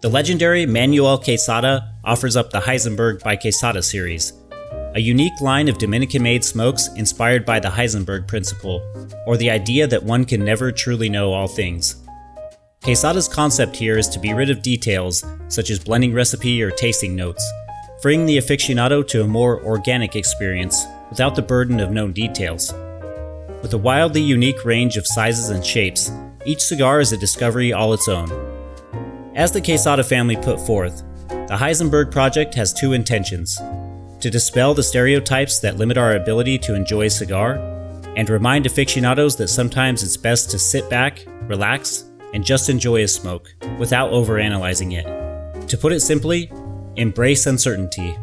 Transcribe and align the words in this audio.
The 0.00 0.08
legendary 0.08 0.64
Manuel 0.64 1.18
Quesada 1.18 1.92
offers 2.04 2.36
up 2.36 2.50
the 2.50 2.60
Heisenberg 2.60 3.20
by 3.24 3.34
Quesada 3.34 3.82
series, 3.82 4.32
a 4.94 5.00
unique 5.00 5.40
line 5.40 5.68
of 5.68 5.78
Dominican 5.78 6.22
made 6.22 6.44
smokes 6.44 6.88
inspired 6.94 7.44
by 7.44 7.58
the 7.58 7.68
Heisenberg 7.68 8.28
principle, 8.28 8.80
or 9.26 9.36
the 9.36 9.50
idea 9.50 9.88
that 9.88 10.04
one 10.04 10.24
can 10.24 10.44
never 10.44 10.70
truly 10.70 11.08
know 11.08 11.32
all 11.32 11.48
things. 11.48 11.96
Quesada's 12.84 13.26
concept 13.26 13.74
here 13.74 13.98
is 13.98 14.08
to 14.10 14.20
be 14.20 14.32
rid 14.32 14.50
of 14.50 14.62
details, 14.62 15.24
such 15.48 15.68
as 15.68 15.80
blending 15.80 16.14
recipe 16.14 16.62
or 16.62 16.70
tasting 16.70 17.16
notes, 17.16 17.44
freeing 18.00 18.24
the 18.24 18.38
aficionado 18.38 19.04
to 19.08 19.24
a 19.24 19.26
more 19.26 19.60
organic 19.64 20.14
experience 20.14 20.86
without 21.10 21.34
the 21.34 21.42
burden 21.42 21.80
of 21.80 21.90
known 21.90 22.12
details. 22.12 22.72
With 23.62 23.74
a 23.74 23.78
wildly 23.78 24.22
unique 24.22 24.64
range 24.64 24.96
of 24.96 25.08
sizes 25.08 25.50
and 25.50 25.66
shapes, 25.66 26.12
each 26.46 26.60
cigar 26.60 27.00
is 27.00 27.12
a 27.12 27.16
discovery 27.16 27.72
all 27.72 27.92
its 27.92 28.06
own. 28.06 28.28
As 29.38 29.52
the 29.52 29.62
Quesada 29.62 30.02
family 30.02 30.34
put 30.34 30.60
forth, 30.60 31.04
the 31.28 31.56
Heisenberg 31.56 32.10
project 32.10 32.56
has 32.56 32.72
two 32.72 32.92
intentions 32.92 33.56
to 34.18 34.30
dispel 34.30 34.74
the 34.74 34.82
stereotypes 34.82 35.60
that 35.60 35.76
limit 35.76 35.96
our 35.96 36.16
ability 36.16 36.58
to 36.58 36.74
enjoy 36.74 37.02
a 37.02 37.10
cigar, 37.10 37.54
and 38.16 38.28
remind 38.28 38.66
aficionados 38.66 39.36
that 39.36 39.46
sometimes 39.46 40.02
it's 40.02 40.16
best 40.16 40.50
to 40.50 40.58
sit 40.58 40.90
back, 40.90 41.24
relax, 41.42 42.06
and 42.34 42.44
just 42.44 42.68
enjoy 42.68 43.04
a 43.04 43.06
smoke 43.06 43.54
without 43.78 44.10
overanalyzing 44.10 44.94
it. 44.98 45.68
To 45.68 45.78
put 45.78 45.92
it 45.92 46.00
simply, 46.00 46.50
embrace 46.96 47.46
uncertainty. 47.46 48.16